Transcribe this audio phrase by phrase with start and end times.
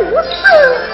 [0.00, 0.91] 不是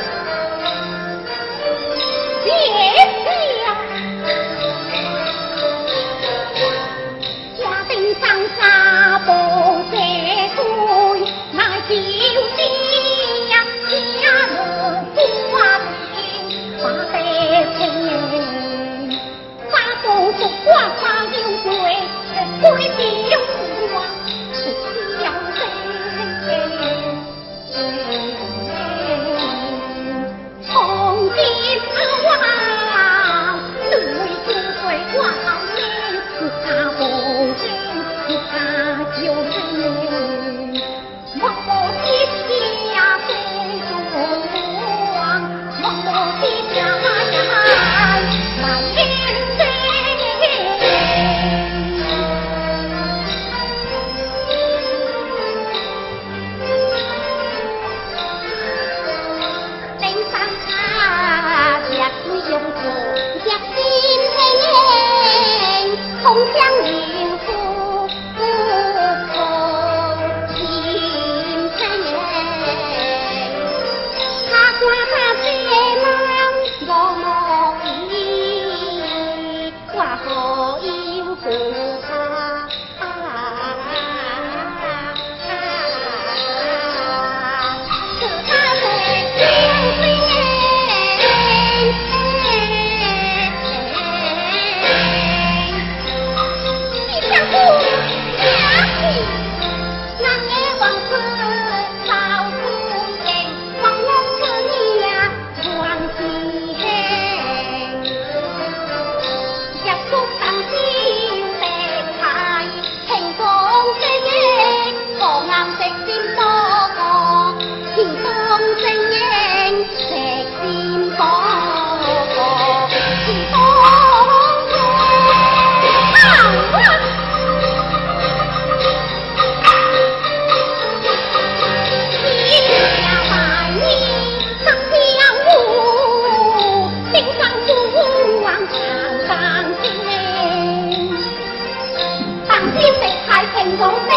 [142.80, 144.07] 先食太平粽